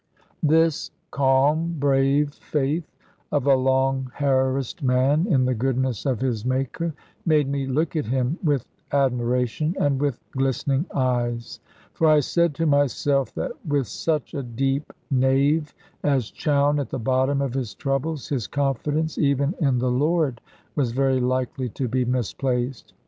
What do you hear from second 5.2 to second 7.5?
in the goodness of his Maker made